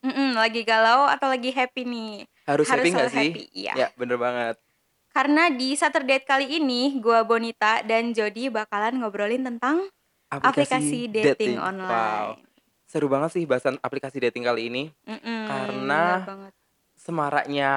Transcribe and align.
Mm-mm, 0.00 0.32
lagi 0.32 0.64
galau 0.64 1.04
atau 1.04 1.28
lagi 1.28 1.52
happy 1.52 1.84
nih? 1.84 2.12
Harus, 2.48 2.66
Harus 2.72 2.88
happy 2.88 2.88
nggak 2.96 3.08
selalu 3.08 3.12
sih? 3.12 3.30
happy, 3.36 3.42
iya. 3.52 3.74
Ya, 3.76 3.88
bener 4.00 4.16
banget. 4.16 4.56
Karena 5.10 5.50
di 5.52 5.74
Saturday 5.76 6.22
kali 6.24 6.56
ini 6.56 6.96
gue 7.02 7.18
Bonita 7.26 7.82
dan 7.84 8.14
Jody 8.16 8.48
bakalan 8.48 8.96
ngobrolin 8.96 9.44
tentang 9.44 9.90
aplikasi, 10.30 11.10
dating, 11.10 11.58
Wow, 11.58 11.68
online. 11.68 12.46
seru 12.86 13.10
banget 13.10 13.30
sih 13.36 13.44
bahasan 13.44 13.76
aplikasi 13.82 14.22
dating 14.22 14.46
kali 14.46 14.72
ini. 14.72 14.82
Mm-mm, 15.04 15.44
Karena-. 15.46 16.24
Semaraknya 17.00 17.72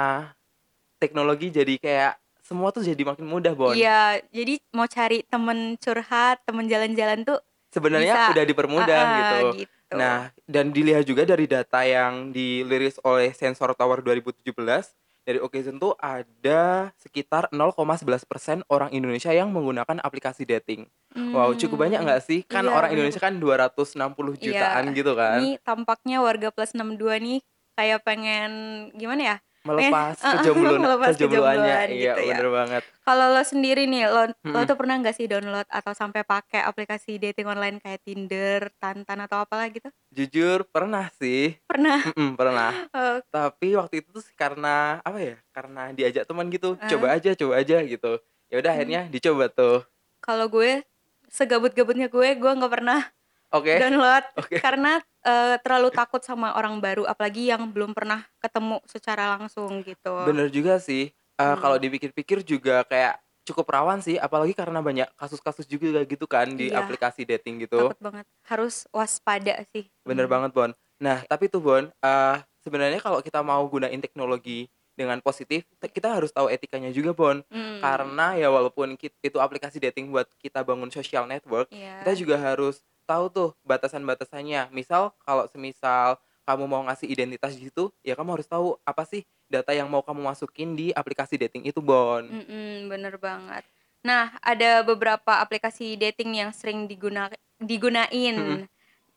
teknologi 0.99 1.47
jadi 1.47 1.79
kayak 1.79 2.13
semua 2.43 2.75
tuh 2.75 2.83
jadi 2.83 3.03
makin 3.07 3.23
mudah, 3.23 3.55
Bon. 3.55 3.71
Iya, 3.71 4.19
jadi 4.35 4.59
mau 4.75 4.83
cari 4.87 5.23
temen 5.23 5.79
curhat, 5.79 6.43
temen 6.43 6.67
jalan-jalan 6.67 7.23
tuh 7.23 7.39
Sebenarnya 7.73 8.29
udah 8.29 8.45
dipermudah 8.45 8.99
ah, 9.01 9.09
ah, 9.09 9.17
gitu. 9.17 9.37
gitu. 9.65 9.73
Nah, 9.97 10.33
dan 10.49 10.73
dilihat 10.73 11.05
juga 11.05 11.23
dari 11.23 11.45
data 11.45 11.81
yang 11.85 12.29
dirilis 12.33 12.97
oleh 13.05 13.29
Sensor 13.33 13.73
Tower 13.77 14.01
2017 14.01 14.93
dari 15.23 15.39
Occasion 15.39 15.79
tuh 15.79 15.95
ada 15.99 16.91
sekitar 16.99 17.47
0,11% 17.55 18.63
orang 18.67 18.91
Indonesia 18.91 19.31
yang 19.31 19.49
menggunakan 19.55 20.03
aplikasi 20.03 20.43
dating. 20.43 20.87
Wow, 21.13 21.53
cukup 21.55 21.87
banyak 21.87 22.01
nggak 22.03 22.21
sih? 22.25 22.41
Kan 22.45 22.65
Iya, 22.67 22.73
orang. 22.73 22.89
Indonesia 22.93 23.21
kan 23.21 23.33
260 23.39 24.35
Iya. 24.37 24.51
jutaan 24.51 24.85
gitu 24.93 25.11
kan. 25.15 25.39
Ini 25.39 25.61
tampaknya 25.63 26.17
warga 26.19 26.49
plus 26.49 26.73
62 26.75 27.17
nih 27.21 27.39
kayak 27.77 27.99
pengen 28.05 28.51
gimana 28.97 29.21
ya? 29.21 29.37
Melepas 29.63 30.15
eh, 30.17 30.31
kejombloan 30.37 30.79
melepas 30.85 31.07
kejombloannya. 31.09 31.63
kejombloan 31.63 31.87
Iya, 31.89 32.13
gitu 32.13 32.21
ya. 32.21 32.27
bener 32.29 32.47
banget. 32.49 32.83
Kalau 33.01 33.25
lo 33.29 33.43
sendiri 33.43 33.83
nih, 33.83 34.03
lo 34.05 34.23
lo 34.23 34.27
Mm-mm. 34.43 34.63
tuh 34.63 34.75
pernah 34.75 34.95
nggak 34.97 35.11
sih 35.13 35.25
download 35.25 35.67
atau 35.67 35.91
sampai 35.91 36.21
pakai 36.21 36.61
aplikasi 36.61 37.15
dating 37.15 37.45
online 37.45 37.77
kayak 37.77 37.99
Tinder, 38.01 38.71
Tantan 38.77 39.19
atau 39.21 39.39
apalah 39.39 39.67
gitu? 39.67 39.87
Jujur 40.09 40.63
pernah 40.65 41.07
sih. 41.13 41.55
Pernah. 41.63 41.99
Mm-mm, 42.05 42.29
pernah. 42.33 42.71
Oh, 42.93 43.17
Tapi 43.25 43.73
waktu 43.73 43.99
itu 43.99 44.13
tuh 44.13 44.23
karena 44.33 44.99
apa 44.99 45.17
ya? 45.17 45.35
Karena 45.49 45.89
diajak 45.89 46.23
teman 46.23 46.47
gitu. 46.47 46.75
Ah. 46.77 46.87
Coba 46.87 47.07
aja, 47.11 47.31
coba 47.33 47.53
aja 47.57 47.81
gitu. 47.81 48.19
Ya 48.47 48.55
udah 48.57 48.69
Hmm. 48.69 48.77
akhirnya 48.77 49.01
dicoba 49.07 49.47
tuh. 49.47 49.87
kalau 50.19 50.47
gue 50.47 50.83
segabut-gabutnya 51.27 52.07
gue, 52.07 52.29
gue 52.33 52.51
nggak 52.53 52.71
pernah 52.71 53.01
Oke. 53.49 53.75
download 53.75 54.23
Oke. 54.35 54.57
karena 54.57 55.01
eh, 55.23 55.55
terlalu 55.59 55.89
takut 55.89 56.19
sama 56.19 56.53
orang 56.53 56.77
baru, 56.77 57.03
apalagi 57.03 57.47
yang 57.47 57.71
belum 57.71 57.91
pernah 57.91 58.23
ketemu 58.37 58.83
secara 58.85 59.35
langsung 59.35 59.79
gitu. 59.81 60.13
Bener 60.27 60.47
juga 60.47 60.77
sih. 60.77 61.09
Eh, 61.09 61.41
Hmm. 61.41 61.57
Kalau 61.57 61.77
dipikir-pikir 61.77 62.43
juga 62.43 62.83
kayak 62.83 63.17
cukup 63.43 63.67
rawan 63.71 63.99
sih, 63.99 64.15
apalagi 64.15 64.53
karena 64.53 64.79
banyak 64.79 65.09
kasus-kasus 65.15 65.65
juga 65.65 65.99
gitu 66.03 66.23
kan 66.23 66.47
di 66.47 66.71
Iya. 66.71 66.79
aplikasi 66.79 67.25
dating 67.25 67.59
gitu. 67.59 67.91
Takut 67.91 67.99
banget. 67.99 68.25
Harus 68.47 68.87
waspada 68.91 69.59
sih. 69.71 69.91
Bener 70.03 70.27
Hmm. 70.27 70.33
banget 70.39 70.51
Bon. 70.53 70.71
Nah 70.99 71.23
tapi 71.25 71.51
tuh 71.51 71.59
Bon, 71.59 71.83
eh 71.83 72.37
sebenarnya 72.63 72.99
kalau 72.99 73.19
kita 73.19 73.43
mau 73.43 73.59
gunain 73.67 73.99
teknologi 73.99 74.71
dengan 74.93 75.17
positif, 75.19 75.65
kita 75.81 76.13
harus 76.13 76.29
tahu 76.29 76.47
etikanya 76.47 76.93
juga 76.93 77.11
Bon. 77.11 77.41
Hmm. 77.49 77.81
Karena 77.81 78.37
ya 78.37 78.47
walaupun 78.47 78.95
itu 78.95 79.37
aplikasi 79.41 79.81
dating 79.81 80.13
buat 80.13 80.29
kita 80.37 80.63
bangun 80.63 80.87
social 80.87 81.25
network, 81.25 81.67
Iya. 81.67 81.99
kita 82.05 82.13
juga 82.15 82.35
harus 82.37 82.79
tahu 83.03 83.25
tuh 83.29 83.49
batasan-batasannya. 83.63 84.71
Misal 84.71 85.11
kalau 85.23 85.47
semisal 85.51 86.17
kamu 86.43 86.63
mau 86.67 86.83
ngasih 86.87 87.07
identitas 87.07 87.55
di 87.55 87.71
situ, 87.71 87.87
ya 88.03 88.19
kamu 88.19 88.35
harus 88.39 88.47
tahu 88.47 88.75
apa 88.83 89.07
sih 89.07 89.23
data 89.47 89.71
yang 89.71 89.87
mau 89.87 90.03
kamu 90.03 90.19
masukin 90.23 90.75
di 90.75 90.91
aplikasi 90.91 91.39
dating 91.39 91.63
itu, 91.67 91.79
Bon. 91.79 92.23
Mm-mm, 92.23 92.91
bener 92.91 93.15
banget. 93.15 93.63
Nah, 94.03 94.35
ada 94.43 94.83
beberapa 94.83 95.39
aplikasi 95.39 95.95
dating 95.95 96.43
yang 96.43 96.51
sering 96.51 96.83
diguna 96.91 97.31
digunain. 97.63 98.35
Mm-mm. 98.35 98.67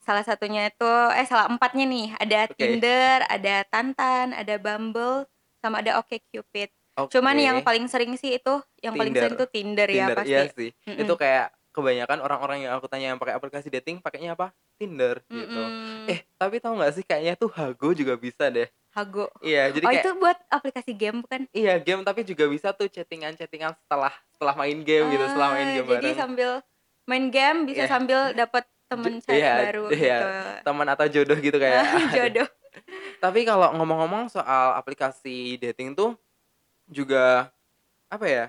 Salah 0.07 0.23
satunya 0.23 0.71
itu 0.71 0.93
eh 1.19 1.27
salah 1.27 1.51
empatnya 1.51 1.83
nih, 1.83 2.09
ada 2.15 2.47
Oke. 2.47 2.55
Tinder, 2.55 3.27
ada 3.27 3.67
Tantan, 3.67 4.31
ada 4.31 4.55
Bumble, 4.63 5.27
sama 5.59 5.83
ada 5.83 5.99
OkCupid. 5.99 6.71
Cuman 7.11 7.35
Oke. 7.35 7.43
yang 7.43 7.59
paling 7.67 7.91
sering 7.91 8.15
sih 8.15 8.39
itu 8.39 8.55
yang 8.79 8.95
paling 8.95 9.11
Tinder. 9.11 9.35
sering 9.35 9.35
tuh 9.35 9.49
Tinder, 9.51 9.89
ya 9.91 10.07
Tinder, 10.07 10.17
pasti. 10.23 10.31
iya 10.31 10.43
sih. 10.55 10.71
Mm-mm. 10.87 11.03
Itu 11.03 11.19
kayak 11.19 11.51
kebanyakan 11.77 12.25
orang-orang 12.25 12.65
yang 12.65 12.73
aku 12.73 12.89
tanya 12.89 13.13
yang 13.13 13.21
pakai 13.21 13.37
aplikasi 13.37 13.69
dating 13.69 14.01
pakainya 14.01 14.33
apa? 14.33 14.57
Tinder 14.81 15.21
gitu. 15.29 15.53
Mm-mm. 15.53 16.09
Eh, 16.09 16.25
tapi 16.41 16.57
tahu 16.57 16.81
nggak 16.81 16.93
sih 16.97 17.05
kayaknya 17.05 17.37
tuh 17.37 17.53
Hago 17.53 17.93
juga 17.93 18.17
bisa 18.17 18.49
deh. 18.49 18.65
Hago. 18.97 19.29
Iya, 19.45 19.69
jadi 19.77 19.85
oh, 19.85 19.93
kayak 19.93 20.05
itu 20.09 20.11
buat 20.17 20.39
aplikasi 20.49 20.91
game 20.97 21.21
bukan? 21.21 21.45
iya 21.53 21.77
game 21.77 22.01
tapi 22.01 22.25
juga 22.25 22.49
bisa 22.49 22.73
tuh 22.73 22.89
chattingan-chattingan 22.89 23.77
setelah 23.77 24.13
setelah 24.33 24.55
main 24.57 24.81
game 24.81 25.13
gitu, 25.13 25.25
setelah 25.29 25.53
main 25.53 25.69
Ah, 25.69 25.75
game 25.77 25.87
Jadi 25.93 26.09
bareng. 26.09 26.17
sambil 26.17 26.51
main 27.05 27.25
game 27.29 27.59
bisa 27.69 27.85
Iya. 27.85 27.93
sambil 27.93 28.21
dapat 28.33 28.65
temen 28.87 29.15
chat 29.21 29.37
iya, 29.37 29.55
baru 29.69 29.85
iya. 29.93 30.17
gitu. 30.17 30.29
Teman 30.65 30.87
atau 30.89 31.07
jodoh 31.13 31.39
gitu 31.39 31.57
kayak. 31.61 31.83
Jodoh. 32.17 32.49
Tapi 33.25 33.41
kalau 33.45 33.69
ngomong-ngomong 33.77 34.33
soal 34.33 34.73
aplikasi 34.81 35.61
dating 35.61 35.93
tuh 35.93 36.17
juga 36.89 37.53
apa 38.09 38.25
ya? 38.25 38.47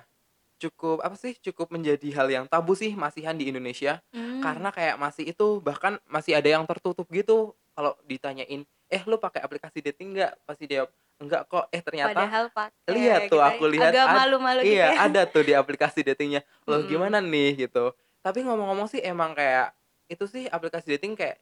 Cukup 0.58 1.06
apa 1.06 1.14
sih? 1.14 1.38
Cukup 1.38 1.70
menjadi 1.70 2.08
hal 2.18 2.28
yang 2.34 2.46
tabu 2.50 2.74
sih 2.74 2.98
masihan 2.98 3.38
di 3.38 3.46
Indonesia 3.50 4.02
Hmm. 4.10 4.42
karena 4.42 4.70
kayak 4.74 4.96
masih 4.98 5.30
itu 5.30 5.62
bahkan 5.62 5.98
masih 6.10 6.34
ada 6.38 6.50
yang 6.50 6.66
tertutup 6.66 7.06
gitu 7.14 7.54
kalau 7.78 7.94
ditanyain, 8.10 8.66
"Eh, 8.90 9.02
lu 9.06 9.22
pakai 9.22 9.42
aplikasi 9.46 9.82
dating 9.86 10.18
nggak?" 10.18 10.34
Pasti 10.50 10.66
dia 10.66 10.90
enggak 11.22 11.46
kok. 11.50 11.70
Eh, 11.70 11.82
ternyata 11.82 12.26
Padahal 12.26 12.46
pakai 12.50 12.94
lihat 12.94 13.22
tuh 13.30 13.38
gitu 13.42 13.46
aku 13.46 13.64
ya. 13.66 13.74
lihat 13.74 13.92
agak 13.94 14.06
malu-malu 14.18 14.62
gitu 14.66 14.74
iya, 14.74 14.88
ya. 14.94 15.00
ada 15.06 15.22
tuh 15.30 15.44
di 15.46 15.54
aplikasi 15.54 16.02
datingnya. 16.02 16.42
Loh, 16.66 16.82
Mm-mm. 16.82 16.90
gimana 16.90 17.18
nih 17.22 17.50
gitu. 17.70 17.94
Tapi 18.26 18.40
ngomong-ngomong 18.46 18.88
sih 18.90 19.02
emang 19.06 19.38
kayak 19.38 19.74
itu 20.10 20.26
sih 20.26 20.44
aplikasi 20.50 20.86
dating 20.98 21.14
kayak 21.14 21.38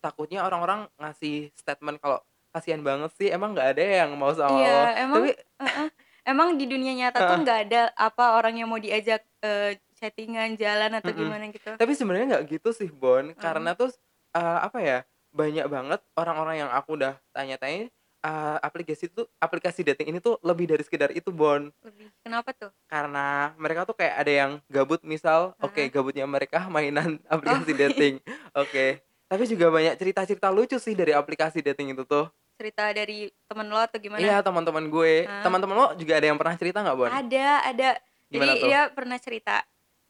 takutnya 0.00 0.44
orang-orang 0.44 0.86
ngasih 1.00 1.52
statement 1.56 1.96
kalau 2.00 2.20
kasihan 2.54 2.80
banget 2.84 3.10
sih 3.18 3.28
emang 3.32 3.50
nggak 3.56 3.68
ada 3.74 3.84
yang 4.04 4.10
mau 4.14 4.30
sama 4.30 4.54
Iya, 4.54 4.70
lo. 4.70 4.84
emang 5.04 5.22
Tapi 5.24 5.30
Heeh. 5.64 5.88
Emang 6.24 6.56
di 6.56 6.64
dunia 6.64 6.92
nyata 6.92 7.20
tuh 7.20 7.28
Heeh. 7.28 7.40
nggak 7.44 7.58
ada 7.68 7.82
apa 7.94 8.24
orang 8.34 8.56
yang 8.56 8.68
mau 8.68 8.80
diajak 8.80 9.20
eh, 9.40 9.76
chattingan 9.94 10.56
jalan 10.56 10.96
atau 10.96 11.12
Mm-mm. 11.12 11.20
gimana 11.20 11.44
gitu. 11.48 11.70
tapi 11.76 11.92
sebenarnya 11.92 12.26
nggak 12.36 12.44
gitu 12.50 12.72
sih 12.72 12.88
Bon 12.88 13.28
Hmm. 13.28 13.36
karena 13.36 13.76
tuh 13.76 13.92
eh, 14.32 14.58
apa 14.60 14.78
ya 14.80 14.98
banyak 15.30 15.66
banget 15.66 16.00
orang-orang 16.14 16.64
yang 16.64 16.70
aku 16.72 16.96
udah 16.96 17.14
tanya-tanya 17.30 17.92
eh, 18.24 18.56
aplikasi 18.58 19.12
tuh 19.12 19.28
aplikasi 19.36 19.84
dating 19.84 20.10
ini 20.10 20.18
tuh 20.18 20.40
lebih 20.40 20.64
dari 20.64 20.80
sekedar 20.80 21.12
itu 21.12 21.28
Bon 21.28 21.68
Lebih. 21.84 22.08
Kenapa 22.24 22.56
tuh? 22.56 22.72
karena 22.86 23.52
mereka 23.56 23.84
tuh 23.84 23.92
kayak 23.92 24.14
ada 24.16 24.32
yang 24.32 24.52
gabut 24.66 25.04
misal 25.04 25.52
oke 25.58 25.76
Heeh. 25.76 25.92
gabutnya 25.92 26.24
mereka 26.24 26.64
mainan 26.72 27.20
aplikasi 27.28 27.72
Oh. 27.72 27.78
dating 27.84 28.14
oke 28.56 28.86
tapi 29.24 29.44
juga 29.44 29.68
banyak 29.68 29.94
cerita-cerita 29.96 30.48
lucu 30.48 30.76
sih 30.78 30.96
dari 30.96 31.12
aplikasi 31.12 31.60
dating 31.60 31.92
itu 31.92 32.04
tuh 32.04 32.28
Cerita 32.54 32.86
dari 32.94 33.26
temen 33.50 33.66
lo 33.66 33.80
atau 33.82 33.98
gimana? 33.98 34.22
iya 34.22 34.38
teman-teman 34.38 34.86
gue 34.86 35.26
teman-teman 35.42 35.74
lo 35.74 35.86
juga 35.98 36.22
ada 36.22 36.26
yang 36.30 36.38
pernah 36.38 36.54
cerita 36.54 36.78
nggak 36.86 36.96
Bon 36.96 37.10
Ada, 37.10 37.48
ada. 37.66 37.88
Gimana 38.30 38.54
Jadi 38.54 38.60
tuh? 38.62 38.68
dia 38.70 38.80
pernah 38.90 39.18
cerita. 39.18 39.56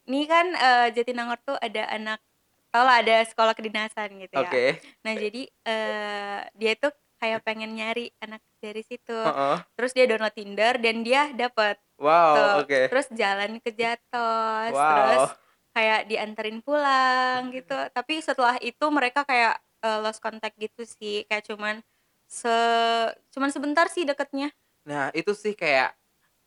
Ini 0.05 0.21
kan 0.29 0.47
eh, 0.53 0.87
Jatinangor 0.93 1.39
tuh 1.41 1.57
ada 1.57 1.83
anak 1.89 2.21
tau 2.75 2.83
lah 2.83 3.01
ada 3.01 3.23
sekolah 3.23 3.55
kedinasan 3.55 4.19
gitu 4.19 4.35
ya. 4.35 4.45
oke 4.45 4.65
Nah, 5.07 5.15
jadi 5.15 5.43
eh, 5.47 6.41
dia 6.59 6.73
tuh 6.75 6.93
kayak 7.23 7.41
pengen 7.47 7.73
nyari 7.73 8.11
anak 8.21 8.43
dari 8.61 8.83
situ. 8.85 9.15
Heeh. 9.15 9.57
Terus 9.79 9.93
dia 9.97 10.05
download 10.11 10.35
Tinder 10.35 10.75
dan 10.83 10.97
dia 11.01 11.31
dapet 11.33 11.79
wow 11.97 12.61
oke 12.61 12.91
Terus 12.91 13.07
jalan 13.15 13.63
ke 13.63 13.71
Jatos, 13.73 14.75
wow 14.75 14.91
terus 14.91 15.25
kayak 15.73 16.01
dianterin 16.11 16.59
pulang 16.61 17.49
gitu. 17.55 17.79
Tapi 17.95 18.21
setelah 18.21 18.59
itu 18.61 18.85
mereka 18.91 19.23
kayak 19.25 19.57
eh, 19.81 19.99
lost 20.05 20.21
contact 20.21 20.59
gitu 20.59 20.83
sih, 20.85 21.25
kayak 21.31 21.47
cuman 21.49 21.81
se 22.35 22.55
cuman 23.31 23.51
sebentar 23.55 23.87
sih 23.87 24.03
deketnya. 24.03 24.51
nah 24.83 25.15
itu 25.15 25.31
sih 25.33 25.55
kayak 25.55 25.95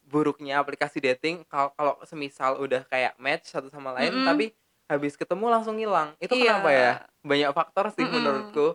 buruknya 0.03 0.59
aplikasi 0.59 0.99
dating 0.99 1.47
kalau 1.47 1.71
kalau 1.73 1.93
semisal 2.03 2.59
udah 2.59 2.83
kayak 2.87 3.15
match 3.17 3.51
satu 3.51 3.67
sama 3.71 3.95
lain 3.95 4.11
Mm-mm. 4.13 4.27
tapi 4.27 4.45
habis 4.87 5.15
ketemu 5.15 5.47
langsung 5.47 5.75
hilang 5.75 6.15
itu 6.19 6.31
Iya. 6.31 6.43
kenapa 6.43 6.69
ya 6.71 6.91
banyak 7.23 7.51
faktor 7.51 7.85
sih 7.95 8.03
Mm-mm. 8.03 8.13
menurutku 8.13 8.67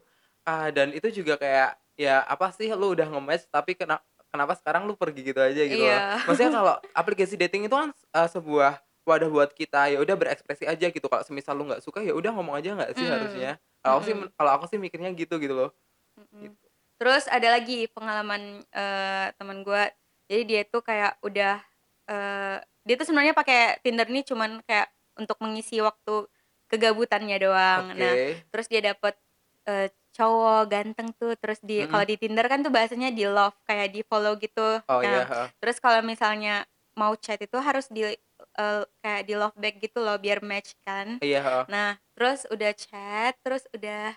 Ah, 0.43 0.75
dan 0.75 0.91
itu 0.91 1.07
juga 1.15 1.39
kayak 1.39 1.79
ya 1.95 2.19
apa 2.27 2.51
sih 2.51 2.67
lu 2.75 2.99
udah 2.99 3.07
nge-match 3.07 3.47
tapi 3.47 3.79
kena, 3.79 4.03
kenapa 4.27 4.59
sekarang 4.59 4.91
lu 4.91 4.99
pergi 4.99 5.31
gitu 5.31 5.39
aja 5.39 5.63
gitu 5.63 5.79
loh. 5.79 5.87
Iya. 5.87 6.27
maksudnya 6.27 6.51
kalau 6.59 6.75
aplikasi 6.93 7.39
dating 7.39 7.71
itu 7.71 7.77
kan 7.79 7.95
eh, 7.95 8.27
sebuah 8.29 8.83
wadah 9.07 9.31
buat 9.31 9.51
kita 9.55 9.95
ya 9.95 10.03
udah 10.03 10.19
berekspresi 10.19 10.67
aja 10.67 10.87
gitu 10.91 11.07
kalau 11.07 11.23
semisal 11.23 11.55
lu 11.55 11.71
nggak 11.71 11.79
suka 11.79 12.03
ya 12.03 12.11
udah 12.11 12.35
ngomong 12.35 12.59
aja 12.59 12.75
nggak 12.75 12.91
sih 12.99 13.07
Mm. 13.07 13.13
harusnya 13.15 13.51
kalau 13.79 13.95
aku 13.99 14.05
sih 14.05 14.15
Mm-mm. 14.19 14.31
kalau 14.35 14.51
aku 14.59 14.65
sih 14.67 14.79
mikirnya 14.83 15.11
gitu 15.15 15.39
gitu 15.39 15.55
loh 15.55 15.71
Mm-mm. 16.19 16.51
Gitu. 16.51 16.67
Terus 17.03 17.27
ada 17.27 17.49
lagi 17.51 17.91
pengalaman 17.91 18.63
eh, 18.71 19.27
teman 19.35 19.67
gue 19.67 19.83
jadi 20.31 20.43
dia 20.47 20.63
tuh 20.65 20.81
kayak 20.81 21.19
udah 21.21 21.59
eh, 22.07 22.57
dia 22.83 22.95
tuh 22.95 23.07
sebenarnya 23.07 23.35
pakai 23.35 23.83
Tinder 23.83 24.07
ini 24.07 24.23
cuman 24.23 24.63
kayak 24.63 24.87
untuk 25.19 25.35
mengisi 25.43 25.83
waktu 25.83 26.31
kegabutannya 26.71 27.37
doang 27.37 27.91
Oke. 27.91 27.99
nah 27.99 28.15
terus 28.49 28.67
dia 28.71 28.81
dapet 28.81 29.19
eh, 29.67 29.91
cowok 30.13 30.63
ganteng 30.69 31.09
tuh 31.17 31.35
terus 31.41 31.59
di 31.59 31.83
Mm-mm. 31.83 31.91
kalau 31.91 32.05
di 32.05 32.17
Tinder 32.17 32.47
kan 32.47 32.61
tuh 32.61 32.71
bahasanya 32.71 33.11
di 33.11 33.25
love 33.27 33.57
kayak 33.67 33.91
di 33.91 34.01
follow 34.07 34.39
gitu 34.39 34.79
Oh 34.87 35.01
Nah, 35.03 35.05
iya. 35.05 35.23
ha. 35.27 35.43
terus 35.59 35.81
kalau 35.81 36.05
misalnya 36.07 36.63
mau 36.95 37.17
chat 37.17 37.41
itu 37.41 37.57
harus 37.57 37.89
di 37.89 38.05
eh, 38.07 38.83
kayak 39.01 39.23
di 39.25 39.35
love 39.35 39.57
back 39.57 39.81
gitu 39.81 39.99
loh 39.99 40.21
biar 40.21 40.45
match 40.45 40.77
kan 40.85 41.17
Iya. 41.19 41.41
ha. 41.43 41.59
nah 41.67 41.91
terus 42.15 42.45
udah 42.49 42.73
chat 42.77 43.33
terus 43.41 43.65
udah 43.73 44.13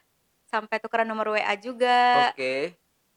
sampai 0.56 0.80
tukeran 0.80 1.04
nomor 1.04 1.28
WA 1.30 1.54
juga 1.56 2.31
Oke. 2.31 2.72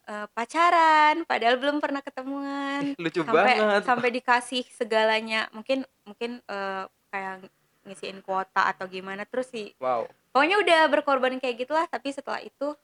eh, 0.05 0.27
pacaran 0.33 1.23
padahal 1.23 1.57
belum 1.57 1.79
pernah 1.79 2.03
ketemuan 2.03 2.93
Lucu 2.99 3.23
sampai 3.23 3.55
banget. 3.55 3.83
sampai 3.85 4.09
dikasih 4.13 4.65
segalanya 4.69 5.47
mungkin 5.51 5.87
mungkin 6.03 6.43
eh, 6.43 6.85
kayak 7.09 7.47
ngisiin 7.85 8.21
kuota 8.21 8.67
atau 8.67 8.85
gimana 8.85 9.23
terus 9.23 9.47
sih 9.47 9.73
Wow. 9.79 10.11
pokoknya 10.29 10.57
udah 10.59 10.81
berkorban 10.89 11.39
kayak 11.39 11.63
gitulah 11.63 11.87
tapi 11.87 12.11
setelah 12.11 12.39
itu 12.39 12.75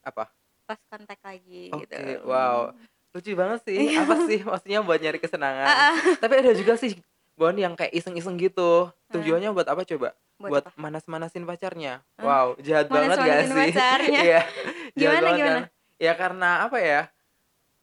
Apa? 0.00 0.32
pas 0.64 0.80
kontak 0.88 1.20
lagi 1.20 1.68
Oke, 1.70 1.84
gitu 1.84 2.24
wow. 2.24 2.72
Lucu 3.14 3.30
banget 3.32 3.62
sih. 3.62 3.94
Apa 3.94 4.26
sih 4.26 4.42
maksudnya 4.42 4.82
buat 4.82 4.98
nyari 4.98 5.22
kesenangan? 5.22 5.70
Tapi 6.18 6.34
ada 6.34 6.50
juga 6.50 6.74
sih 6.74 6.98
Bon 7.34 7.50
yang 7.52 7.74
kayak 7.74 7.90
iseng-iseng 7.92 8.38
gitu. 8.38 8.90
Tujuannya 9.10 9.50
buat 9.50 9.66
apa 9.66 9.82
coba? 9.84 10.14
buat, 10.34 10.50
Buat 10.50 10.64
manas-manasin 10.74 11.42
pacarnya. 11.44 12.02
Hah? 12.18 12.22
Wow, 12.22 12.46
jahat 12.58 12.90
banget 12.90 13.16
gak 13.16 13.22
Manas-manasin 13.22 13.48
sih? 13.48 13.58
pacarnya. 13.70 14.20
Iya. 14.26 14.40
Gimana, 14.94 15.20
banget 15.20 15.38
gimana? 15.38 15.50
kan? 15.50 15.62
Ya 15.96 16.12
karena 16.14 16.50
apa 16.62 16.78
ya? 16.78 17.00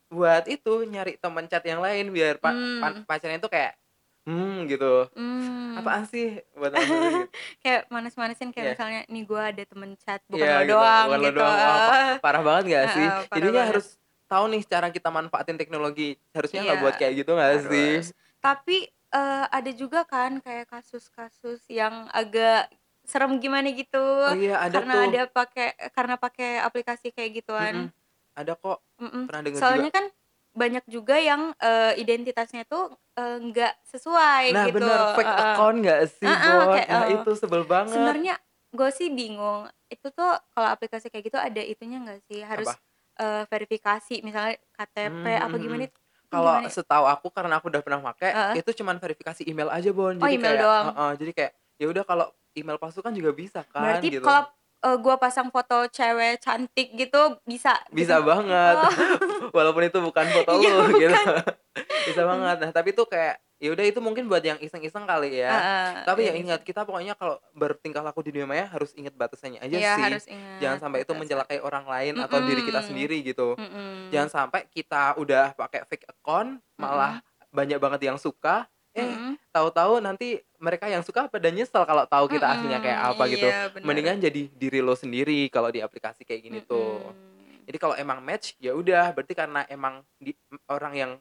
Buat 0.07 0.44
itu 0.48 0.74
nyari 0.83 1.15
teman 1.15 1.48
chat 1.48 1.63
yang 1.63 1.80
lain 1.80 2.12
biar 2.12 2.36
pa- 2.38 2.51
Hmm. 2.51 2.80
pa- 2.80 3.03
pacarnya 3.07 3.39
itu 3.39 3.48
kayak 3.48 3.74
hmm 4.21 4.68
gitu. 4.68 5.07
Hmm. 5.15 5.80
Apaan 5.80 6.03
sih 6.06 6.39
buat 6.53 6.71
apa 6.75 6.83
gitu? 6.83 7.24
kayak 7.59 7.81
manis-manisin 7.88 8.51
kayak 8.51 8.65
Iya. 8.65 8.74
misalnya 8.75 9.01
nih 9.07 9.24
gue 9.25 9.42
ada 9.42 9.63
temen 9.63 9.92
chat 9.98 10.19
bukan 10.27 10.44
Iya, 10.44 10.51
lo 10.53 10.62
gitu. 10.62 10.71
doang 10.75 11.06
Bukan 11.07 11.19
lo 11.19 11.27
gitu 11.27 11.39
doang. 11.39 11.56
Wah, 11.57 11.80
pa- 11.81 12.19
parah 12.27 12.42
banget 12.42 12.63
gak 12.69 12.86
sih? 12.94 13.07
Heeh, 13.07 13.19
parah 13.24 13.36
Jadinya 13.36 13.53
banget. 13.57 13.71
harus 13.75 13.88
tahu 14.27 14.44
nih 14.48 14.62
cara 14.63 14.88
kita 14.89 15.09
manfaatin 15.09 15.57
teknologi. 15.57 16.09
Harusnya 16.31 16.59
nggak 16.62 16.77
Iya, 16.77 16.83
buat 16.83 16.95
kayak 16.95 17.13
gitu 17.18 17.31
sih? 17.31 17.44
Harus. 17.68 18.06
tapi 18.39 18.77
eh, 19.16 19.46
ada 19.58 19.72
juga 19.75 20.00
kan 20.08 20.40
kayak 20.46 20.68
kasus-kasus 20.72 21.62
yang 21.72 22.08
agak 22.12 22.72
serem 23.06 23.38
gimana 23.44 23.68
gitu 23.74 23.98
Oh 24.28 24.34
iya 24.38 24.54
ada 24.66 24.78
karena 24.78 24.94
tuh. 24.94 25.10
ada 25.10 25.22
pakai 25.30 25.74
karena 25.96 26.16
pakai 26.22 26.62
aplikasi 26.62 27.10
kayak 27.16 27.31
gituan 27.44 27.75
Mm-mm. 27.75 27.92
Ada 28.40 28.54
kok 28.60 28.80
Mm-mm. 29.02 29.25
pernah 29.28 29.42
dengar 29.46 29.63
soalnya 29.66 29.90
juga. 29.90 29.92
kan 29.92 30.06
banyak 30.52 30.84
juga 30.92 31.16
yang 31.16 31.56
eh, 31.63 31.96
identitasnya 31.98 32.68
tuh 32.68 32.92
eh, 33.18 33.38
nggak 33.40 33.74
sesuai 33.88 34.46
Nah 34.54 34.66
gitu 34.68 34.84
bener 34.84 35.00
fake 35.16 35.34
Heeh. 35.34 35.38
account 35.44 35.75
nggak 35.84 36.02
sih 36.18 36.34
Bon? 36.44 36.68
kayak, 36.74 36.88
Nah 36.92 37.04
eh, 37.04 37.06
itu 37.13 37.30
sebel 37.38 37.63
banget. 37.74 38.18
sebenarnya 38.19 38.34
gue 38.72 38.90
sih 38.94 39.10
bingung 39.12 39.68
itu 39.92 40.08
tuh 40.16 40.31
kalau 40.56 40.69
aplikasi 40.72 41.08
kayak 41.12 41.25
gitu 41.31 41.40
ada 41.40 41.62
itunya 41.63 41.98
nggak 42.04 42.22
sih 42.30 42.40
harus 42.44 42.69
Apa? 42.69 42.81
eh, 43.19 43.44
verifikasi 43.52 44.24
misalnya 44.28 44.56
KTP 44.75 45.24
Hmm, 45.24 45.38
apa 45.40 45.56
hmm, 45.56 45.60
gimana 45.60 45.84
hmm. 45.86 45.92
Kalau 46.31 46.56
setahu 46.72 47.06
aku 47.06 47.28
karena 47.30 47.60
aku 47.60 47.68
udah 47.68 47.81
pernah 47.83 48.00
pakai 48.01 48.31
Heeh. 48.31 48.54
itu 48.63 48.72
cuman 48.80 48.95
verifikasi 48.98 49.44
email 49.44 49.68
aja 49.68 49.92
Bon. 49.92 50.16
Oh, 50.16 50.24
Jadi 50.24 50.36
email 50.39 50.56
kayak, 50.56 50.63
doang. 50.63 50.86
heeh, 50.95 51.12
jadi 51.19 51.31
kayak 51.36 51.51
ya 51.75 51.86
udah 51.92 52.04
kalau 52.07 52.28
email 52.56 52.78
palsu 52.80 53.04
kan 53.04 53.12
juga 53.12 53.36
bisa 53.36 53.68
kan 53.68 53.83
berarti 53.83 54.07
gitu. 54.16 54.24
kalau 54.24 54.44
eh, 54.81 54.98
gua 54.98 55.16
pasang 55.19 55.51
foto 55.51 55.88
cewek 55.92 56.39
cantik 56.39 56.95
gitu 56.95 57.36
bisa 57.44 57.75
bisa 57.92 58.19
gitu? 58.24 58.28
banget 58.28 58.75
Oh. 58.80 58.92
walaupun 59.57 59.83
itu 59.83 60.00
bukan 60.00 60.25
foto 60.31 60.51
Iya, 60.56 60.72
lu 60.80 60.92
gitu 60.95 61.16
bisa 62.07 62.22
banget 62.24 62.56
nah 62.63 62.72
tapi 62.72 62.95
itu 62.95 63.04
kayak 63.04 63.39
ya 63.62 63.69
udah 63.69 63.86
itu 63.86 64.02
mungkin 64.02 64.25
buat 64.25 64.42
yang 64.42 64.58
iseng-iseng 64.58 65.06
kali 65.06 65.38
ya 65.38 65.54
Heeh, 65.54 65.90
tapi 66.02 66.25
ya 66.25 66.34
iya 66.34 66.42
ingat 66.42 66.66
kita 66.66 66.81
pokoknya 66.81 67.13
kalau 67.13 67.38
bertingkah 67.54 68.02
laku 68.02 68.25
di 68.25 68.34
dunia 68.34 68.50
maya 68.50 68.66
harus 68.66 68.90
ingat 68.98 69.13
batasannya 69.13 69.62
aja 69.62 69.78
Iya, 69.78 69.94
sih 69.94 70.04
harus 70.04 70.25
ingat 70.25 70.58
jangan 70.58 70.78
sampai 70.81 71.00
itu 71.06 71.13
mencelakai 71.13 71.58
orang 71.62 71.86
lain 71.86 72.13
atau 72.18 72.42
diri 72.42 72.66
kita 72.66 72.81
sendiri 72.81 73.22
gitu 73.22 73.54
Mm-mm. 73.54 74.10
jangan 74.10 74.30
sampai 74.34 74.66
kita 74.66 75.13
udah 75.16 75.54
pakai 75.54 75.86
fake 75.86 76.10
account 76.10 76.58
malah 76.74 77.22
banyak 77.54 77.78
banget 77.78 78.02
yang 78.10 78.18
suka 78.18 78.66
eh 78.92 79.06
Mm-mm. 79.06 79.38
tahu-tahu 79.54 80.02
nanti 80.02 80.42
mereka 80.58 80.90
yang 80.90 81.06
suka 81.06 81.30
pada 81.30 81.48
nyesel 81.54 81.86
kalau 81.86 82.10
tahu 82.10 82.25
kita 82.28 82.44
Mm-mm. 82.44 82.58
aslinya 82.66 82.80
kayak 82.81 83.00
apa 83.13 83.24
gitu 83.30 83.46
Iya, 83.46 83.62
bener. 83.78 83.86
mendingan 83.86 84.18
jadi 84.19 84.42
diri 84.52 84.80
lo 84.81 84.98
sendiri 84.98 85.54
kalau 85.54 85.69
di 85.69 85.86
aplikasi 85.86 86.25
kayak 86.25 86.42
gini 86.44 86.60
tuh 86.66 86.98
Mm-mm. 87.13 87.69
jadi 87.69 87.78
kalau 87.78 87.94
emang 87.94 88.25
match 88.25 88.58
ya 88.58 88.74
udah 88.74 89.13
berarti 89.13 89.38
karena 89.38 89.69
emang 89.69 90.02
di, 90.18 90.34
orang 90.66 90.94
yang 90.98 91.12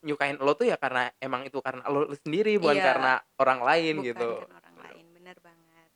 nyukain 0.00 0.36
lo 0.40 0.52
tuh 0.56 0.66
ya 0.68 0.76
karena 0.80 1.12
emang 1.20 1.44
itu 1.44 1.58
karena 1.60 1.84
lo 1.88 2.08
sendiri 2.16 2.56
bukan 2.56 2.76
Iya. 2.80 2.86
karena 2.88 3.12
orang 3.40 3.60
lain 3.60 3.94
bukan 4.00 4.08
gitu 4.08 4.28
kan 4.40 4.48
orang 4.56 4.76
lain 4.84 5.04
bener 5.14 5.36
banget 5.40 5.88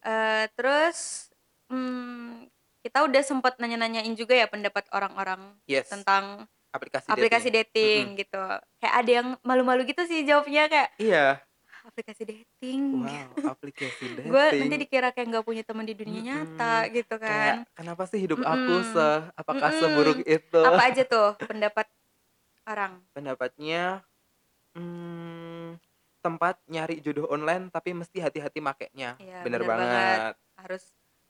Eh, 0.00 0.44
terus 0.56 1.28
hmm, 1.68 2.48
kita 2.80 3.04
udah 3.04 3.20
sempet 3.20 3.60
nanya-nanyain 3.60 4.16
juga 4.16 4.32
ya 4.32 4.48
pendapat 4.48 4.88
orang-orang 4.96 5.60
yes 5.68 5.92
tentang 5.92 6.48
aplikasi 6.72 7.12
aplikasi 7.12 7.48
dating. 7.52 7.60
dating, 7.68 8.04
gitu 8.24 8.40
kayak 8.80 8.94
ada 8.96 9.10
yang 9.20 9.28
malu-malu 9.44 9.84
gitu 9.84 10.00
sih 10.08 10.24
jawabnya 10.24 10.72
kayak 10.72 10.88
iya 10.96 11.36
"Ah, 11.68 11.92
aplikasi 11.92 12.22
dating 12.24 12.80
wow 12.96 13.28
aplikasi 13.52 14.04
dating 14.08 14.32
gue 14.32 14.44
nanti 14.56 14.76
dikira 14.80 15.08
kayak 15.12 15.26
nggak 15.36 15.44
punya 15.44 15.62
teman 15.68 15.84
di 15.84 15.92
dunia 15.92 16.16
Mm-mm. 16.16 16.24
nyata 16.24 16.76
gitu 16.96 17.14
kan 17.20 17.28
kayak 17.28 17.56
kenapa 17.76 18.02
sih 18.08 18.18
hidup 18.24 18.40
aku 18.40 18.72
Mm-mm. 18.80 18.92
se 18.96 19.06
apakah 19.36 19.68
Mm-mm. 19.68 19.80
seburuk 19.84 20.18
itu 20.24 20.62
apa 20.64 20.82
aja 20.88 21.02
tuh 21.04 21.28
pendapat 21.44 21.86
orang 22.66 23.00
pendapatnya 23.12 24.04
hmm, 24.74 25.76
tempat 26.20 26.60
nyari 26.68 27.00
jodoh 27.00 27.26
online 27.28 27.72
tapi 27.72 27.96
mesti 27.96 28.20
hati-hati 28.20 28.60
makainya 28.60 29.16
Iya, 29.16 29.40
bener, 29.40 29.64
bener 29.64 29.70
banget 29.70 30.18
harus 30.60 30.84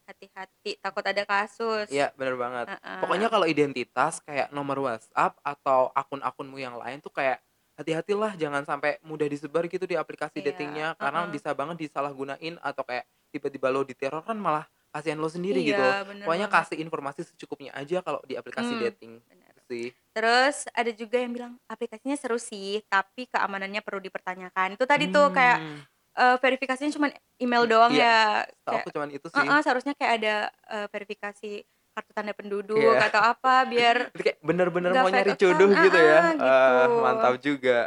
hati-hati 0.05 0.75
takut 0.83 1.07
ada 1.07 1.23
kasus 1.23 1.87
iya 1.89 2.11
bener 2.19 2.35
banget 2.35 2.67
Heeh. 2.67 2.99
Pokoknya 2.99 3.31
kalau 3.31 3.47
identitas 3.47 4.19
kayak 4.21 4.51
nomor 4.51 4.83
WhatsApp 4.83 5.39
atau 5.41 5.95
akun-akunmu 5.95 6.59
yang 6.59 6.75
lain 6.75 6.99
tuh 6.99 7.15
kayak 7.15 7.39
hati-hatilah 7.79 8.35
jangan 8.35 8.67
sampai 8.67 8.99
mudah 9.01 9.25
disebar 9.25 9.65
gitu 9.65 9.87
di 9.87 9.95
aplikasi 9.95 10.43
Iya, 10.43 10.51
datingnya 10.53 10.87
karena 10.99 11.25
uh-uh. 11.25 11.33
bisa 11.33 11.55
banget 11.55 11.87
disalahgunain 11.87 12.59
atau 12.61 12.83
kayak 12.83 13.07
tiba-tiba 13.31 13.71
lo 13.71 13.87
diteror 13.87 14.21
kan 14.21 14.35
malah 14.37 14.67
kasihan 14.91 15.17
lo 15.17 15.31
sendiri 15.31 15.63
Iya, 15.63 15.71
gitu. 15.71 15.85
Pokoknya 16.27 16.51
banget. 16.51 16.67
kasih 16.75 16.77
informasi 16.83 17.21
secukupnya 17.25 17.71
aja 17.73 18.03
kalau 18.03 18.19
di 18.27 18.35
aplikasi 18.35 18.75
Hmm, 18.75 18.83
dating 18.85 19.13
bener. 19.31 19.50
Sih. 19.71 19.95
Terus 20.11 20.67
ada 20.75 20.91
juga 20.91 21.17
yang 21.23 21.31
bilang 21.31 21.53
aplikasinya 21.71 22.19
seru 22.19 22.35
sih, 22.37 22.83
tapi 22.91 23.31
keamanannya 23.31 23.79
perlu 23.79 24.03
dipertanyakan. 24.03 24.75
Itu 24.75 24.85
tadi 24.85 25.07
tuh 25.07 25.31
kayak 25.31 25.59
Hmm, 25.63 25.79
eh, 26.19 26.37
verifikasinya 26.43 26.91
cuma 26.91 27.07
email 27.39 27.65
doang 27.71 27.95
Iya, 27.95 28.03
ya. 28.03 28.19
Kayak, 28.67 28.83
aku 28.83 28.89
cuman 28.91 29.09
itu 29.15 29.27
sih. 29.31 29.39
"Eh-eh, 29.39 29.61
seharusnya 29.63 29.95
kayak 29.95 30.13
ada 30.19 30.35
eh, 30.51 30.87
verifikasi 30.91 31.51
kartu 31.91 32.11
tanda 32.15 32.35
penduduk 32.35 32.79
Iya. 32.99 33.07
atau 33.07 33.23
apa 33.23 33.55
biar 33.67 33.97
kayak 34.27 34.39
bener-bener 34.43 34.91
mau 34.95 35.07
nyari 35.07 35.33
jodoh 35.39 35.71
gitu 35.71 35.99
ya. 35.99 36.21
Gitu. 36.35 36.43
Ah, 36.43 36.87
mantap 36.91 37.35
juga. 37.39 37.79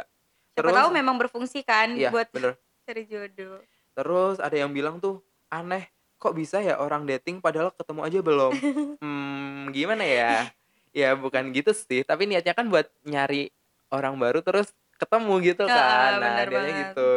siapa 0.54 0.70
tahu 0.70 0.88
memang 0.94 1.16
berfungsi 1.18 1.60
kan 1.66 1.92
iya, 1.92 2.08
buat 2.14 2.30
bener. 2.32 2.56
cari 2.88 3.04
jodoh. 3.04 3.58
Terus 3.94 4.36
ada 4.40 4.56
yang 4.56 4.70
bilang 4.72 4.96
tuh 5.02 5.20
aneh, 5.50 5.86
kok 6.16 6.32
bisa 6.32 6.62
ya 6.62 6.78
orang 6.80 7.04
dating 7.04 7.42
padahal 7.44 7.68
ketemu 7.74 8.00
aja 8.06 8.18
belum? 8.24 8.52
hmm, 9.02 9.74
gimana 9.74 10.04
ya? 10.06 10.48
Ya 10.94 11.18
bukan 11.18 11.50
gitu 11.50 11.74
sih, 11.74 12.06
tapi 12.06 12.30
niatnya 12.30 12.54
kan 12.54 12.70
buat 12.70 12.86
nyari 13.02 13.50
orang 13.90 14.14
baru 14.14 14.46
terus 14.46 14.70
ketemu 14.94 15.34
gitu 15.42 15.66
Heeh, 15.66 15.74
kan. 15.74 16.22
Nah, 16.22 16.46
banget. 16.46 16.74
gitu. 16.94 17.10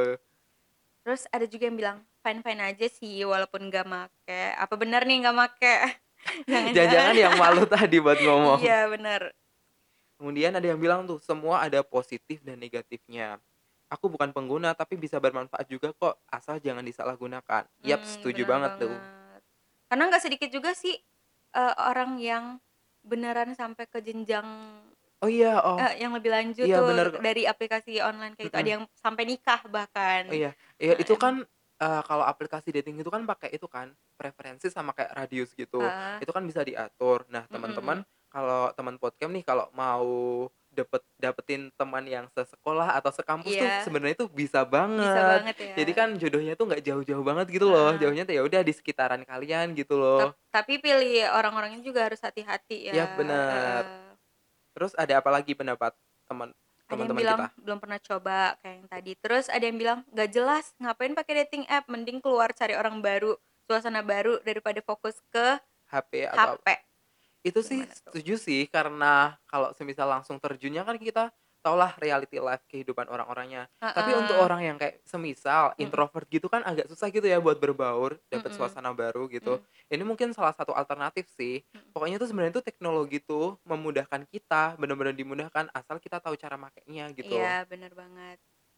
Terus 1.06 1.22
ada 1.30 1.46
juga 1.46 1.64
yang 1.70 1.78
bilang 1.78 1.98
fine 2.26 2.42
fine 2.42 2.62
aja 2.74 2.88
sih 2.90 3.22
walaupun 3.22 3.70
nggak 3.70 3.86
make. 3.86 4.42
Apa 4.58 4.76
benar 4.76 5.06
nih 5.06 5.24
nggak 5.24 5.38
make? 5.38 5.76
Jangan-jangan 6.74 7.16
yang 7.16 7.38
malu 7.38 7.64
tadi 7.78 8.02
buat 8.02 8.18
ngomong. 8.18 8.60
Iya 8.66 8.90
benar. 8.90 9.32
Kemudian 10.18 10.58
ada 10.58 10.66
yang 10.66 10.82
bilang 10.82 11.06
tuh 11.06 11.22
semua 11.22 11.62
ada 11.62 11.86
positif 11.86 12.42
dan 12.42 12.58
negatifnya. 12.58 13.38
Aku 13.88 14.10
bukan 14.12 14.34
pengguna 14.36 14.74
tapi 14.74 14.98
bisa 14.98 15.22
bermanfaat 15.22 15.70
juga 15.70 15.94
kok 15.94 16.18
asal 16.28 16.58
jangan 16.60 16.82
disalahgunakan. 16.84 17.70
Yap, 17.86 18.02
Hmm, 18.04 18.10
setuju 18.10 18.44
benar 18.44 18.52
banget, 18.52 18.72
tuh. 18.84 18.96
Karena 19.88 20.04
nggak 20.12 20.24
sedikit 20.26 20.50
juga 20.50 20.74
sih 20.74 20.98
eh, 21.54 21.74
orang 21.78 22.18
yang 22.20 22.58
beneran 23.08 23.56
sampai 23.56 23.88
ke 23.88 24.04
jenjang 24.04 24.46
Oh 25.18 25.26
iya, 25.26 25.58
oh. 25.66 25.82
eh, 25.82 25.98
yang 26.06 26.14
lebih 26.14 26.30
lanjut 26.30 26.62
Iya, 26.70 26.78
tuh 26.78 26.94
bener. 26.94 27.10
dari 27.26 27.50
aplikasi 27.50 27.98
online 28.06 28.38
kayak 28.38 28.54
gitu. 28.54 28.54
Ada 28.54 28.62
Mm-mm. 28.62 28.74
yang 28.78 28.84
sampai 28.94 29.24
nikah 29.26 29.62
bahkan. 29.66 30.30
Oh 30.30 30.36
iya, 30.38 30.54
iya 30.78 30.94
Nah, 30.94 31.02
itu 31.02 31.18
kan 31.18 31.42
eh, 31.82 32.02
kalau 32.06 32.22
aplikasi 32.22 32.70
dating 32.70 33.02
itu 33.02 33.10
kan 33.10 33.26
pakai 33.26 33.50
itu 33.50 33.66
kan 33.66 33.90
preferensi 34.14 34.70
sama 34.70 34.94
kayak 34.94 35.18
radius 35.18 35.58
gitu. 35.58 35.82
Heeh. 35.82 36.22
Itu 36.22 36.30
kan 36.30 36.46
bisa 36.46 36.62
diatur. 36.62 37.26
Nah, 37.34 37.50
teman-teman 37.50 38.06
kalau 38.30 38.70
teman 38.78 39.02
podcast 39.02 39.34
nih 39.34 39.42
kalau 39.42 39.66
mau 39.74 40.06
dapet 40.70 41.02
dapetin 41.28 41.70
teman 41.76 42.04
yang 42.08 42.26
sesekolah 42.32 42.96
atau 42.96 43.12
sekampus 43.12 43.52
tuh 43.52 43.68
Iya. 43.68 43.84
sebenarnya 43.84 44.16
tuh 44.16 44.30
bisa 44.32 44.64
banget. 44.64 45.04
Bisa 45.04 45.24
banget 45.28 45.56
ya. 45.60 45.76
Jadi 45.84 45.92
kan 45.92 46.10
jodohnya 46.16 46.54
tuh 46.56 46.66
nggak 46.72 46.84
jauh-jauh 46.84 47.24
banget 47.24 47.46
gitu 47.52 47.68
loh. 47.68 47.92
Heeh. 47.92 48.00
Jauhnya 48.02 48.24
tuh 48.24 48.34
ya 48.40 48.42
udah 48.48 48.62
di 48.64 48.74
sekitaran 48.74 49.22
kalian 49.24 49.76
gitu 49.76 50.00
loh. 50.00 50.32
tapi 50.48 50.82
pilih 50.82 51.30
orang-orangnya 51.38 51.86
juga 51.86 52.10
harus 52.10 52.18
hati-hati 52.18 52.90
ya. 52.90 52.94
Iya, 52.98 53.06
benar. 53.14 53.84
Heeh. 53.86 54.12
Terus 54.74 54.92
ada 54.96 55.14
apa 55.20 55.30
lagi 55.30 55.54
pendapat 55.54 55.94
teman 56.26 56.50
ada 56.50 56.56
yang 56.56 56.88
teman-teman 56.88 57.20
bilang 57.20 57.40
kita? 57.44 57.48
belum 57.60 57.78
pernah 57.84 58.00
coba 58.00 58.38
kayak 58.64 58.76
yang 58.80 58.88
tadi 58.88 59.12
terus 59.20 59.46
ada 59.52 59.64
yang 59.68 59.76
bilang 59.76 60.00
nggak 60.08 60.30
jelas 60.32 60.66
ngapain 60.80 61.12
pakai 61.12 61.34
dating 61.44 61.64
app 61.68 61.84
mending 61.92 62.24
keluar 62.24 62.56
cari 62.56 62.80
orang 62.80 63.04
baru 63.04 63.36
suasana 63.68 64.00
baru 64.00 64.40
daripada 64.40 64.80
fokus 64.80 65.20
ke 65.28 65.60
HP 65.92 66.32
atau 66.32 66.56
HP 66.56 66.68
itu 67.46 67.60
sih 67.64 67.84
Gimana 67.84 67.94
tuh? 68.04 68.14
setuju 68.14 68.34
sih 68.38 68.62
karena 68.70 69.38
kalau 69.48 69.72
semisal 69.78 70.08
langsung 70.10 70.38
terjunnya 70.42 70.84
kan 70.88 70.98
kita 71.00 71.30
taulah 71.58 71.92
reality 72.00 72.40
life 72.40 72.64
kehidupan 72.72 73.12
orang-orangnya. 73.12 73.68
Tapi 73.84 74.16
Heeh. 74.16 74.22
untuk 74.24 74.40
orang 74.40 74.62
yang 74.64 74.78
kayak 74.80 75.04
semisal 75.04 75.76
Mm-mm. 75.76 75.84
introvert 75.84 76.24
gitu 76.32 76.48
kan 76.48 76.64
agak 76.64 76.88
susah 76.88 77.12
gitu 77.12 77.28
ya 77.28 77.44
buat 77.44 77.60
berbaur, 77.60 78.16
dapat 78.32 78.56
Mm-mm. 78.56 78.56
suasana 78.56 78.96
baru 78.96 79.28
gitu. 79.28 79.60
Mm. 79.60 79.92
Ini 79.92 80.04
mungkin 80.08 80.30
salah 80.32 80.56
satu 80.56 80.72
alternatif 80.72 81.28
sih. 81.28 81.68
Mm. 81.76 81.92
Pokoknya 81.92 82.18
tuh 82.24 82.28
sebenarnya 82.32 82.54
tuh 82.62 82.64
teknologi 82.64 83.20
tuh 83.20 83.60
memudahkan 83.68 84.24
kita, 84.32 84.80
benar-benar 84.80 85.12
dimudahkan 85.12 85.68
asal 85.76 86.00
kita 86.00 86.24
tahu 86.24 86.40
cara 86.40 86.56
makainya 86.56 87.12
gitu. 87.12 87.36
iya 87.36 87.68
bener 87.68 87.92
banget 87.92 88.38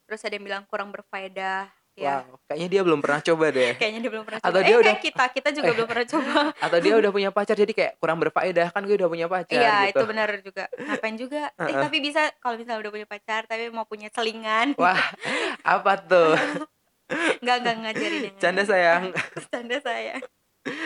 terus 0.10 0.26
ada 0.26 0.34
yang 0.34 0.46
bilang 0.50 0.64
kurang 0.66 0.90
berfaedah 0.90 1.70
ya 1.96 2.24
Wow, 2.24 2.38
kayaknya 2.46 2.68
dia 2.70 2.82
belum 2.82 3.00
pernah 3.00 3.20
coba 3.22 3.46
deh. 3.50 3.72
kayaknya 3.82 4.00
dia 4.02 4.12
belum 4.12 4.26
pernah 4.26 4.40
Atau 4.40 4.52
coba. 4.56 4.66
dia 4.66 4.72
eh 4.72 4.80
udah- 4.80 4.96
kayak 4.96 5.02
kita 5.04 5.24
kita 5.32 5.50
juga 5.52 5.70
belum 5.76 5.88
pernah 5.88 6.08
coba. 6.08 6.40
Atau 6.58 6.78
dia 6.80 6.94
udah 6.96 7.12
punya 7.12 7.30
pacar 7.30 7.56
jadi 7.56 7.74
kayak 7.74 7.94
kurang 7.98 8.18
berfaedah 8.20 8.68
kan 8.70 8.82
gue 8.86 8.96
udah 8.96 9.10
punya 9.10 9.28
pacar 9.28 9.56
iya 9.56 9.76
gitu. 9.86 10.00
itu 10.00 10.04
benar 10.06 10.28
juga. 10.42 10.64
Ngapain 10.76 11.16
juga? 11.16 11.42
Eh 11.70 11.76
tapi 11.76 11.98
bisa 12.00 12.22
kalau 12.40 12.56
misalnya 12.56 12.80
udah 12.84 12.92
punya 12.94 13.08
pacar 13.08 13.42
tapi 13.46 13.64
mau 13.70 13.86
punya 13.86 14.08
selingan 14.10 14.74
Wah, 14.76 15.00
apa 15.62 15.94
tuh? 16.00 16.34
nggak 17.42 17.56
nggak 17.66 17.76
ngajarin 17.82 18.34
Canda 18.38 18.64
sayang. 18.64 19.10
canda 19.50 19.78
saya 19.82 20.22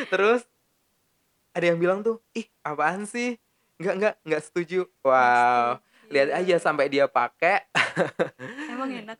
Terus? 0.08 0.48
Ada 1.54 1.70
yang 1.70 1.78
bilang 1.78 2.00
tuh, 2.02 2.18
ih 2.34 2.50
apaan 2.62 3.06
sih? 3.06 3.38
Enggak 3.78 3.94
enggak 3.94 4.14
enggak 4.24 4.42
setuju. 4.42 4.80
Wow, 5.04 5.78
lihat 6.10 6.30
aja 6.32 6.56
sampai 6.58 6.88
dia 6.88 7.06
pakai, 7.06 7.62
emang 8.86 9.02
enak 9.02 9.18